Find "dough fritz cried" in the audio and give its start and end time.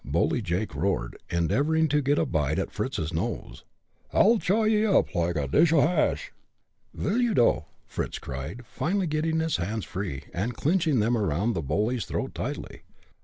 7.35-8.65